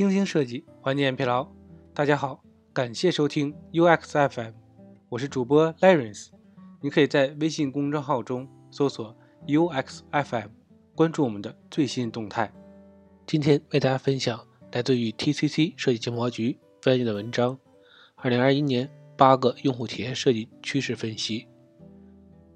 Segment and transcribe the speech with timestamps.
[0.00, 1.46] 精心设计，缓解疲劳。
[1.92, 4.52] 大家好，感谢收听 UX FM，
[5.10, 6.28] 我是主播 Lawrence。
[6.80, 9.14] 你可以在微信公众号中搜索
[9.46, 10.48] UX FM，
[10.94, 12.50] 关注我们的最新动态。
[13.26, 14.42] 今天为大家分享
[14.72, 17.58] 来自于 TCC 设计情报局翻译的文章：
[18.14, 21.46] 二零二一年八个用户体验设计趋势分析。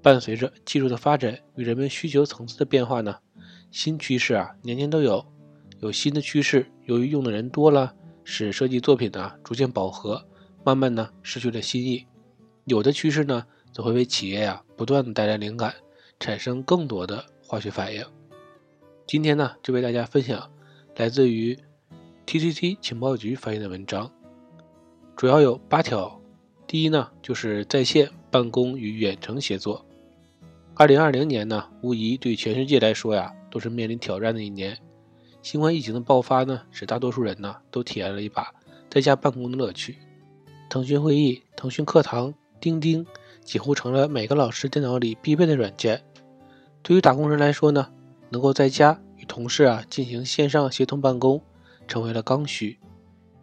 [0.01, 3.19] 伴随着技术的发展与人们需求层次的变化呢，
[3.69, 5.23] 新趋势啊年年都有。
[5.85, 10.25] 有新的趋势，由于用的人多了，使设计作品呢逐渐饱和，
[10.63, 12.07] 慢慢呢失去了新意。
[12.63, 15.75] 有的趋势呢，则会为企业呀不断的带来灵感，
[16.19, 18.03] 产生更多的化学反应。
[19.05, 20.49] 今天呢，就为大家分享
[20.95, 21.55] 来自于
[22.25, 24.11] TCC 情报局翻译的文章，
[25.15, 26.19] 主要有八条。
[26.65, 29.85] 第一呢，就是在线办公与远程协作。
[30.73, 34.75] 二零二零年呢，无疑对全世界来说呀，都是面临挑战的一年。
[35.45, 38.51] 新冠疫情的爆发呢，使大多数人呢都体验了一把
[38.89, 39.99] 在家办公的乐趣。
[40.71, 43.05] 腾讯会议、腾讯课堂、钉钉
[43.43, 46.01] 几乎成了每个老师电脑里必备的软件。
[46.81, 47.89] 对于打工人来说呢，
[48.31, 51.43] 能够在家与同事啊进行线上协同办公，
[51.87, 52.79] 成为了刚需。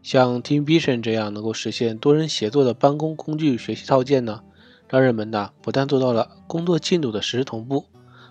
[0.02, 4.42] 像 Teamvision 这样能够实现多人协作的办公工具学习套件呢，
[4.88, 7.84] 让人们呢不但做到了工作进度的实时同步，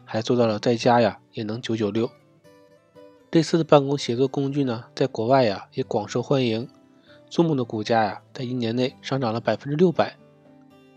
[0.04, 2.12] 还做到了在家呀也能九九六。
[3.32, 6.68] 类似的办公协作工具呢，在国外呀也广受欢迎。
[7.30, 10.18] Zoom 的股价呀，在一年内上涨了百分之六百。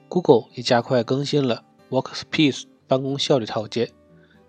[0.08, 3.92] Google 也加快更新了 Workspace 办公效率套件。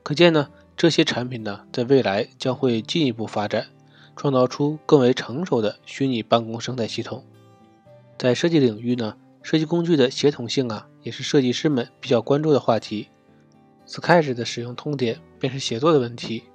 [0.01, 3.67] 可见呢，这些产品呢，在未来将会进一步发展，
[4.15, 7.23] 创造出更为成熟的虚拟办公生态系统。
[8.17, 13.09] 在设计领域呢，设计工具的协同性啊，也是设计师们比较关注的话题。
[13.85, 16.45] Sketch 的使用痛点便是协作的问题，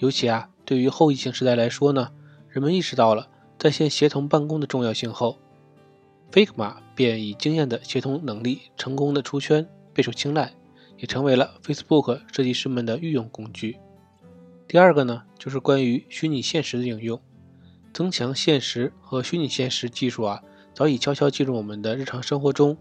[0.00, 0.50] 尤其啊。
[0.66, 2.10] 对于后疫情时代来说呢，
[2.48, 5.36] 人们意识到了在线协同办公的重要性后
[6.30, 10.52] ，Figma 便以惊艳的协同能力成功的出圈，备受青睐，
[10.96, 13.78] 也成为了 Facebook 设计师们的御用工具。
[14.68, 17.20] 第二个呢，就是关于虚拟现实的应用，
[17.92, 20.40] 增强现实和虚拟现实技术啊，
[20.72, 22.76] 早已悄悄进入我们的日常生活中。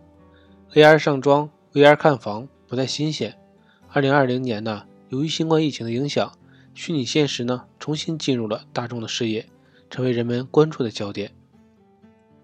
[0.75, 3.35] AR 上装、VR 看房不再新鲜。
[3.91, 6.31] 二零二零年呢，由于新冠疫情的影响。
[6.73, 9.47] 虚拟现实呢，重新进入了大众的视野，
[9.89, 11.31] 成为人们关注的焦点。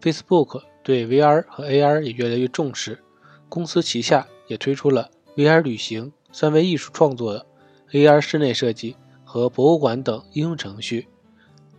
[0.02, 3.04] Facebook 对 VR 和 AR 也越来越重视，
[3.50, 7.46] 公司旗下也推出了 VR 旅行、三维艺术创作的
[7.92, 11.08] AR 室内设计和博物馆等应用程序，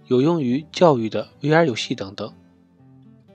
[0.07, 2.33] 有用于教育的 VR 游戏等等。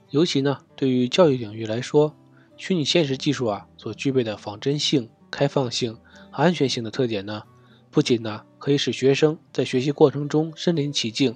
[0.10, 2.16] 尤其呢，对于教育领域来说，
[2.58, 5.96] 虚拟现实技术啊所具备的仿真性、开放性
[6.32, 7.44] 和安全性的特点呢。
[7.90, 11.36] 不仅呢可以使学生在学习过程中身临其境，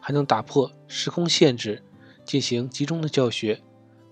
[0.00, 1.82] 还能打破时空限制，
[2.26, 3.62] 进行集中的教学。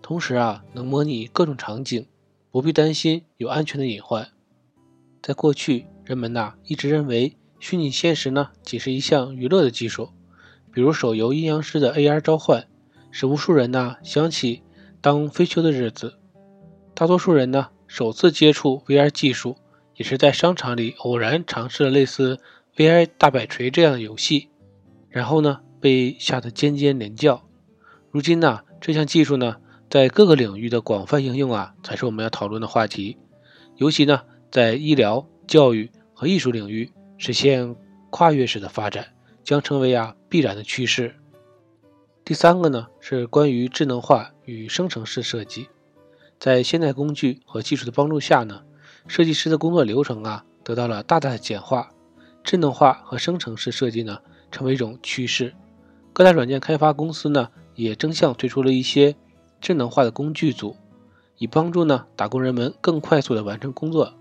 [0.01, 2.07] 同时啊，能模拟各种场景，
[2.51, 4.29] 不必担心有安全的隐患。
[5.23, 10.09] 在过去，人们呐一直认为虚拟现实呢仅是一项娱乐的技术，
[10.73, 12.67] 比如手游《阴阳师》的 AR 召唤，
[13.11, 14.63] 使无数人呐想起
[15.03, 16.15] 当飞球的日子。
[16.95, 19.59] 大多数人呢首次接触 VR 技术。
[19.97, 22.39] 也是在商场里偶然尝试了类似
[22.77, 24.51] VR 大摆锤这样的游戏，
[25.09, 27.49] 然后呢被吓得尖尖连叫。
[28.11, 29.57] 如今呢这项技术呢
[29.89, 33.17] 在各个领域的广泛应用啊才是我们要讨论的话题。
[33.77, 37.75] 尤其呢在医疗、教育和艺术领域实现
[38.11, 39.09] 跨越式的发展，
[39.43, 41.15] 将成为啊必然的趋势。
[42.25, 45.69] 第三个呢是关于智能化与生成式设计，
[46.39, 48.63] 在现代工具和技术的帮助下呢。
[49.09, 51.91] 设计师的工作流程啊，得到了大大的简化，
[52.43, 54.19] 智能化和生成式设计呢，
[54.51, 55.55] 成为一种趋势。
[56.13, 59.15] 各大软件开发公司呢，也争相推出了一些
[59.61, 60.77] 智能化的工具组，
[61.39, 64.15] 以帮助呢打工人们更快速的完成工作。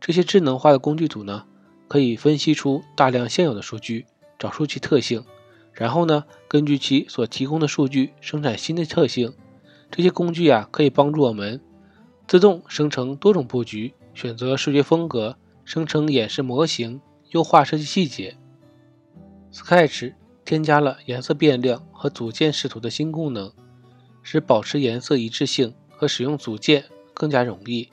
[0.00, 1.44] 这些智能化的工具组呢，
[1.88, 4.06] 可以分析出大量现有的数据，
[4.38, 5.24] 找出其特性，
[5.72, 9.32] 然后呢，根据其所提供的数据生产新的特性。
[9.90, 11.60] 这些工具啊，可以帮助我们
[12.26, 13.94] 自动生成多种布局。
[14.14, 17.00] 选择视觉风格，生成演示模型，
[17.30, 18.36] 优化设计细节。
[19.52, 20.14] Sketch
[20.44, 23.52] 添加了颜色变量和组件视图的新功能，
[24.22, 27.90] 使保持颜色一致性和使用组件更加容易。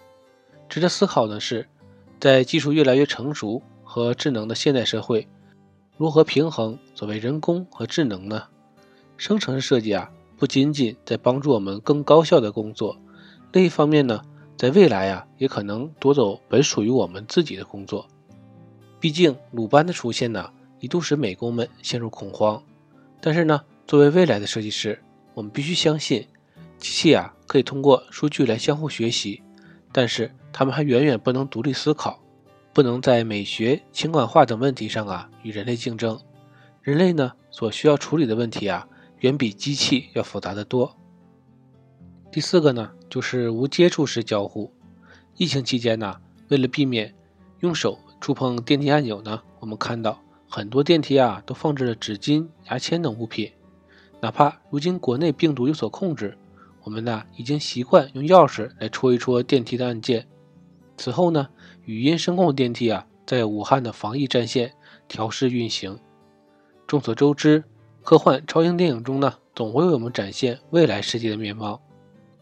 [0.67, 1.67] 值得思考的是，
[2.19, 5.27] 在技术越来越成熟和智能的现代社会，
[5.97, 8.43] 如何平衡所谓人工和智能呢？
[9.17, 12.97] 生成式设计啊，不仅仅在帮助我们更高效的工作，
[13.51, 14.21] 另一方面呢？
[14.59, 18.05] 在未来呀，也可能夺走本属于我们自己的工作。
[18.99, 20.51] 毕竟鲁班的出现呢，
[20.81, 22.61] 一度使美工们陷入恐慌。
[23.21, 25.01] 但是呢，作为未来的设计师，
[25.33, 26.27] 我们必须相信，
[26.77, 29.41] 机器啊可以通过数据来相互学习，
[29.93, 32.19] 但是它们还远远不能独立思考，
[32.73, 36.19] 不能在美学、情感化等问题上啊与人类竞争。
[36.81, 38.85] 人类呢所需要处理的问题啊，
[39.19, 40.97] 远比机器要复杂的多。
[42.31, 44.71] 第四个呢，就是无接触式交互。
[45.35, 46.15] 疫情期间呢，
[46.49, 47.15] 为了避免
[47.61, 53.51] 用手触碰电梯按钮呢，我们看到很多电梯啊都放置了纸巾、牙签等物品。
[54.21, 56.37] 哪怕如今国内病毒有所控制，
[56.83, 60.27] 我们呢已经习惯用钥匙来戳一戳电梯的按键。
[60.97, 61.47] 此后呢，
[61.85, 64.73] 语音声控电梯啊，在武汉的防疫战线
[65.07, 65.97] 调试运行。
[66.85, 67.63] 众所周知，
[68.03, 71.81] 科幻超英电影中呢，总会为我们展现未来世界的面貌。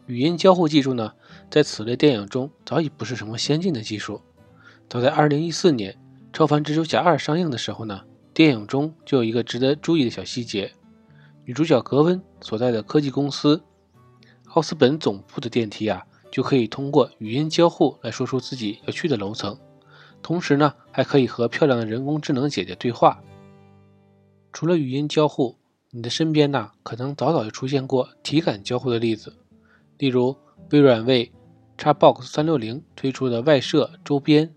[0.08, 1.12] 语音交互技术呢，
[1.50, 4.22] 在此类电影中早已不是什么先进的技术。
[4.88, 5.92] 早在2014年
[6.32, 8.00] 《超凡蜘蛛侠2》上映的时候呢，
[8.32, 10.72] 电影中就有一个值得注意的小细节：
[11.44, 13.62] 女主角格温所在的科技公司
[14.54, 19.58] 奥斯本总部的电梯啊，就可以通过语音交互来说出自己要去的楼层，
[20.22, 23.22] 同时呢，还可以和漂亮的人工智能姐姐对话。
[24.54, 25.58] 除了语音交互，
[25.90, 29.34] 你的身边呢，可能早早就出现过体感交互的例子。
[29.98, 30.36] 例如，
[30.70, 31.30] 微软为
[31.76, 34.52] Xbox 360推出的外设周边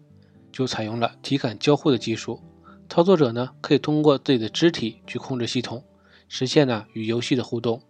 [0.52, 2.40] 就采用了体感交互的技术。
[2.88, 5.84] 操作者呢可以通过自己的肢体去控制系统，
[6.28, 7.82] 实现呢与游戏的互动。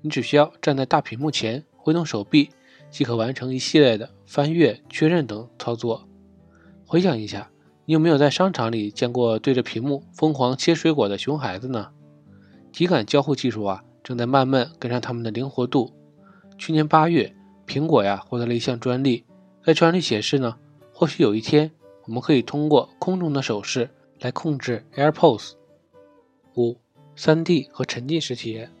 [0.00, 2.50] 你只需要站在大屏幕前，挥动手臂，
[2.90, 6.08] 即可完成一系列的翻阅、确认等操作。
[6.86, 7.50] 回想一下，
[7.84, 11.88] 你有没有在商场里见过对着屏幕疯狂切水果的熊孩子呢？
[12.72, 15.92] 体感交互技术啊，正在慢慢跟上他们的灵活度。
[16.58, 17.34] 去年八月，
[17.66, 19.24] 苹果呀获得了一项专利。
[19.62, 20.56] 该专利显示呢，
[20.92, 21.70] 或许有一天，
[22.04, 23.88] 我们可以通过空中的手势
[24.18, 25.52] 来控制 AirPods。
[26.56, 26.76] 五、
[27.16, 28.72] 3D 和沉浸式体验。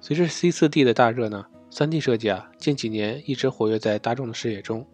[0.00, 4.86] 随着 C4D 的大热呢，3D 设计啊近几年一直活跃在大众的视野中。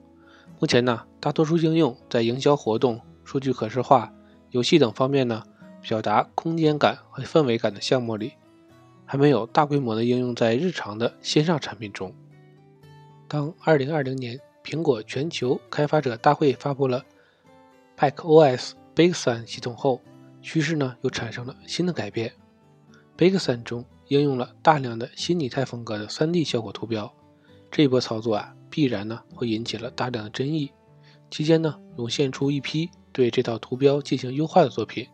[0.58, 4.10] 目前呢，大多数应用在营销活动、数据可视化、
[4.50, 5.42] 游戏等方面呢，
[5.82, 8.32] 表达空间感和氛围感的项目里，
[9.04, 12.14] 还没有大规模的应用在日常的线上产品中。
[13.32, 17.02] 当2020年苹果全球开发者大会发布了
[17.96, 20.02] macOS Big Sur 系统后，
[20.42, 22.30] 趋势呢又产生了新的改变。
[23.16, 27.10] Big Sur 中应用了大量的新拟态风格的 3D 效果图标，
[27.70, 30.70] 这一波操作啊，必然呢会引起了大量的争议。
[31.30, 35.08] 期间呢，涌现出一批对这套图标进行优化的作品，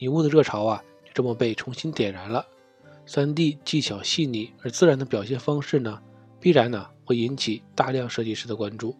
[0.00, 2.44] 拟物的热潮啊就这么被重新点燃了。
[3.06, 6.02] 3D 技巧细腻而自然的表现方式呢，
[6.44, 6.88] 必然呢。
[7.06, 8.96] 会引起大量设计师的关注。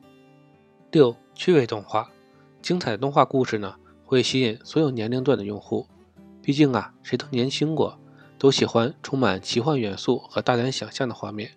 [0.93, 2.11] 六、趣味动画，
[2.61, 5.87] 精彩的动画故事呢，会吸引所有年龄段的用户。
[6.43, 7.99] 毕竟啊，谁都年轻过，
[8.38, 11.50] 都喜欢充满奇幻元素和大胆想象的画面。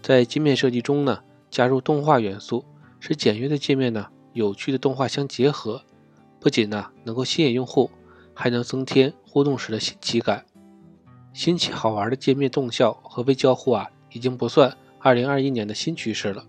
[0.00, 2.64] 在界面设计中呢，加入动画元素，
[3.00, 5.82] 使简约的界面呢，有趣的动画相结合，
[6.38, 7.90] 不仅呢能够吸引用户，
[8.32, 10.46] 还能增添互动时的新奇感。
[11.32, 14.76] 新奇好玩的界面动效和微交互啊，已经不算。
[15.02, 16.44] 二零二一年的新趋势了，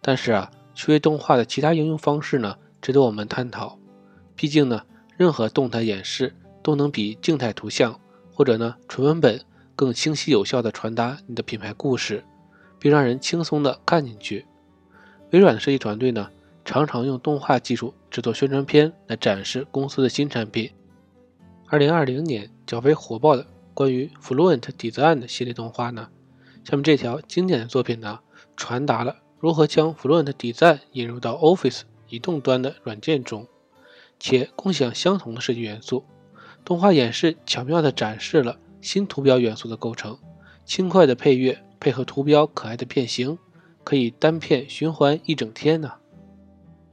[0.00, 3.78] 但是啊，趣味动画的其他应用方式呢，值得我们探讨。
[4.34, 4.82] 毕竟呢，
[5.16, 8.00] 任何动态演示都能比静态图像
[8.32, 9.40] 或者呢纯文本
[9.76, 12.24] 更清晰有效地传达你的品牌故事，
[12.80, 14.46] 并让人轻松地看进去。
[15.30, 16.28] 微软的设计团队呢，
[16.64, 20.70] 常常用动画技术制作宣传片来展示公司的新产品。
[21.68, 26.08] 二零二零年较为火爆的关于 Fluent Design 的系列动画呢。
[26.64, 28.20] 下面这条经典的作品呢，
[28.56, 33.48] 传达了如何将 Fluent Design 引入到 Office 移动端的软件中，
[34.20, 36.04] 且共享相同的设计元素。
[36.64, 40.16] 动画演示巧妙地展示了新图标元素的构成，
[40.64, 43.36] 轻快的配乐配合图标可爱的变形，
[43.82, 45.94] 可以单片循环一整天呢。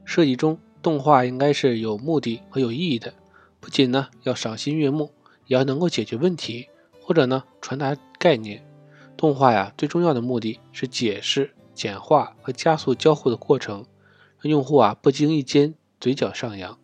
[0.04, 3.14] 设计中，动画应该是有目的和有意义的，
[3.60, 5.12] 不仅呢要赏心悦目，
[5.46, 6.66] 也要能够解决问题，
[7.00, 8.66] 或者呢传达概念。
[9.20, 13.84] 动画呀，最重要的目的是解释、简化和加速交互的过程，
[14.40, 16.78] 让用户啊不经意间嘴角上扬。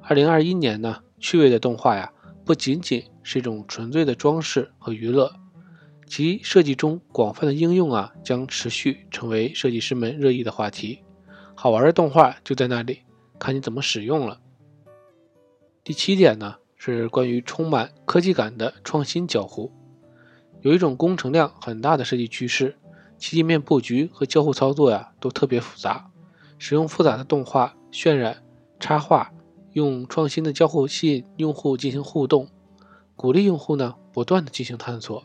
[0.00, 2.12] 二零二一年呢，趣味的动画呀，
[2.44, 5.34] 不仅仅是一种纯粹的装饰和娱乐，
[6.06, 11.00] 其设计中广泛的应用啊，将持续成为设计师们热议的话题。
[11.56, 13.00] 好玩的动画就在那里，
[13.36, 14.38] 看你怎么使用了。
[15.82, 19.72] 第七点呢，是关于充满科技感的创新交互。
[20.60, 22.76] 有一种工程量很大的设计趋势，
[23.16, 26.10] 其界面布局和交互操作呀都特别复杂，
[26.58, 28.42] 使用复杂的动画渲染、
[28.80, 29.32] 插画，
[29.72, 32.48] 用创新的交互吸引用户进行互动，
[33.14, 35.22] 鼓励用户呢不断的进行探索。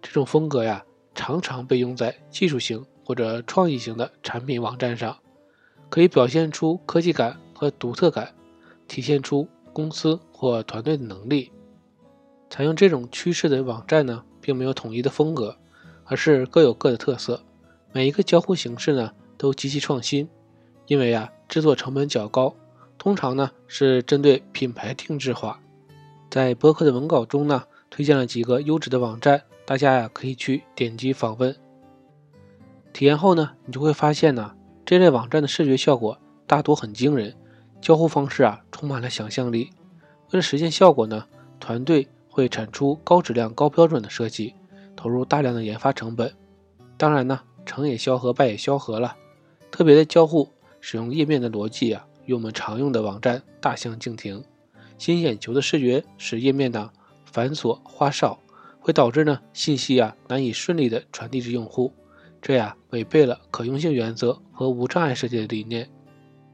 [0.00, 5.16] 这种风格呀，常常被用在技术型或者创意型的产品网站上，
[5.90, 8.34] 可以表现出科技感和独特感，
[8.88, 11.52] 体现出公司或团队的能力。
[12.50, 15.56] 采用这种趋势的网站呢，并没有统一的风格，
[16.04, 17.42] 而是各有各的特色。
[17.92, 20.28] 每一个交互形式呢，都极其创新，
[20.86, 22.54] 因为啊，制作成本较高，
[22.98, 25.58] 通常呢是针对品牌定制化。
[26.28, 27.62] 在博客的文稿中呢。
[27.94, 31.54] 推荐了几个优质的网站，大家呀可以去点击访问。
[32.90, 34.54] 体验后呢，你就会发现呢，
[34.86, 37.36] 这类网站的视觉效果大多很惊人，
[37.82, 39.72] 交互方式啊充满了想象力。
[40.30, 41.26] 为了实现效果呢，
[41.60, 44.54] 团队会产出高质量、高标准的设计，
[44.96, 46.34] 投入大量的研发成本。
[46.96, 49.14] 当然呢，成也萧何，败也萧何了。
[49.70, 54.42] 特别的交互使用页面的逻辑啊，与我们常用的网站大相径庭。
[54.98, 56.90] 吸引眼球的视觉使页面呢。
[57.24, 58.38] 繁琐花哨
[58.78, 61.90] 会导致呢信息啊难以顺利的传递至用户，
[62.42, 65.88] 这呀违背了可用性原则和无障碍设计的理念。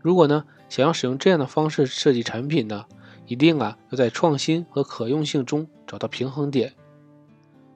[0.01, 2.85] 如果呢想要使用这样的方式设计产品呢，
[3.29, 6.75] 一定啊要在创新和可用性中找到平衡点。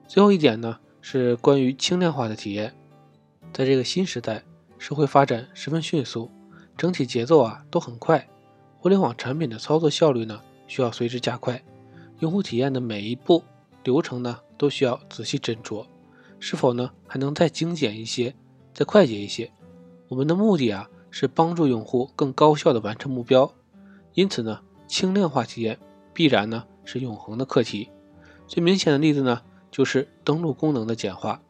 [0.07, 2.73] 最后一点呢是关于轻量化的体验，
[3.53, 4.43] 在这个新时代，
[4.77, 6.29] 社会发展十分迅速，
[6.75, 8.27] 整体节奏啊都很快，
[8.79, 11.63] 互联网产品的操作效率呢需要随之加快。
[12.19, 13.43] 用户体验的每一步
[13.83, 15.85] 流程呢，都需要仔细斟酌，
[16.39, 18.33] 是否呢还能再精简一些，
[18.73, 19.51] 再快捷一些？
[20.07, 23.53] 我们的目的啊是帮助用户更高效的完成目标，
[24.13, 24.61] 因此呢，
[24.93, 25.79] 轻量化体验
[26.13, 27.89] 必然呢是永恒的课题。
[28.45, 31.41] 最明显的例子呢，就是登录功能的简化，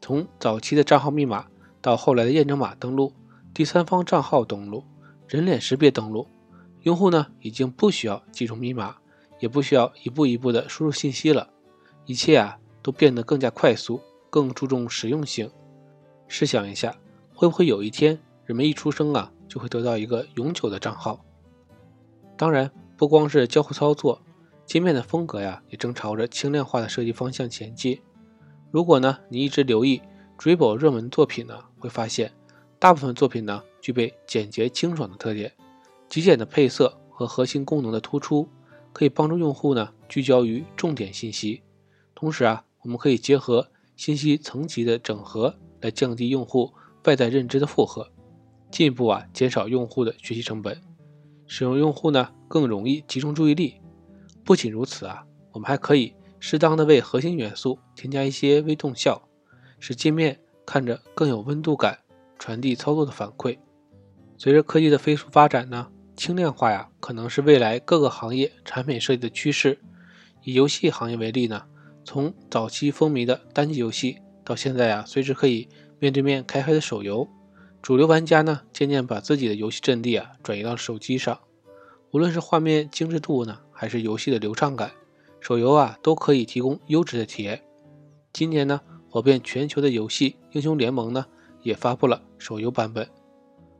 [0.00, 1.46] 从早期的账号密码
[1.80, 3.12] 到后来的验证码登录、
[3.54, 4.82] 第三方账号登录、
[5.28, 6.26] 人脸识别登录，
[6.82, 8.96] 用户呢已经不需要记住密码。
[9.38, 11.48] 也不需要一步一步的输入信息了，
[12.06, 15.48] 一切啊都变得更加快速，更注重实用性。
[16.26, 16.92] 试想一下，
[17.32, 21.24] 会不会有一天人们一出生啊就会得到一个永久的账号？
[22.36, 24.20] 当然，不光是交互操作，
[24.66, 28.00] 界面的风格呀也正朝着轻量化的设计方向前进。
[28.72, 30.02] 如果呢你一直留意
[30.36, 32.32] Dribble 热门作品呢，会发现
[32.76, 35.52] 大部分作品呢具备简洁清爽的特点，
[36.08, 38.48] 极简的配色和核心功能的突出。
[38.92, 41.62] 可以帮助用户呢聚焦于重点信息，
[42.16, 46.72] 同时啊，我们可以结合信息层级的整合来降低用户
[47.04, 48.10] 外在认知的负荷，
[48.72, 50.82] 进一步啊减少用户的学习成本，
[51.48, 53.80] 使用用户呢更容易集中注意力。
[54.44, 59.20] 不仅如此啊，我们还可以适当的为核心元素添加一些微动效，
[59.80, 61.98] 使界面看着更有温度感，
[62.38, 63.58] 传递操作的反馈。
[64.36, 65.88] 随着科技的飞速发展呢。
[66.18, 69.78] 轻量化呀，可能是未来各个行业产品设计的趋势。
[70.42, 71.62] 以游戏行业为例呢，
[72.04, 75.68] 从早期风靡的单机游戏，到现在啊，随时可以
[76.00, 77.28] 面对面开黑的手游，
[77.80, 81.38] 主流玩家呢，渐渐把自己的游戏阵地啊转移到了手机上。
[82.10, 84.92] 无论是画面精致度呢，还是游戏的流畅感，
[85.40, 87.62] 手游啊都可以提供优质的体验。
[88.32, 91.26] 今年呢，火遍全球的游戏《英雄联盟》呢，
[91.62, 93.08] 也发布了手游版本。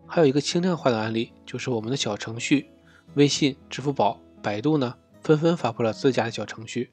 [0.07, 2.71] 还有一个轻量化的案例，就是我们的小程序，
[3.14, 6.90] 微信、支付宝、百度呢，纷纷发布了自家的小程序。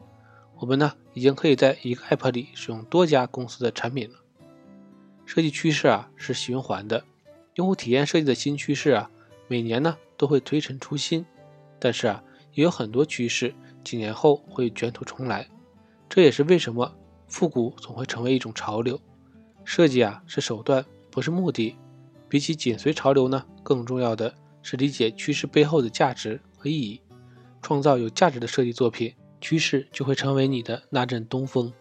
[0.58, 4.18] 我们呢，已经可以在一个 app 里使用多家公司的产品了。
[5.26, 7.04] 设计趋势啊是循环的，
[7.56, 9.10] 用户体验设计的新趋势啊，
[9.48, 11.26] 每年呢都会推陈出新。
[11.80, 13.54] 但是啊，也有很多趋势
[13.84, 15.48] 几年后会卷土重来。
[16.08, 16.96] 这也是为什么
[17.28, 19.00] 复古总会成为一种潮流。
[19.64, 21.76] 设计啊是手段，不是目的。
[22.30, 27.02] 比起紧随潮流呢，更重要的是理解趋势背后的价值和意义，
[27.62, 31.72] 创造有价值的设计作品，趋势就会成为你的那阵东风。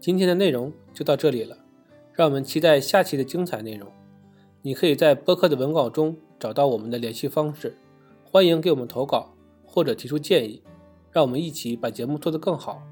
[0.00, 1.56] 今天的内容就到这里了，
[2.20, 3.90] 让我们期待下期的精彩内容。
[4.60, 7.78] 你可以在播客的文稿中找到我们的联系方式，
[8.22, 9.34] 欢迎给我们投稿
[9.64, 10.62] 或者提出建议，
[11.10, 12.82] 让我们一起把节目做得更好。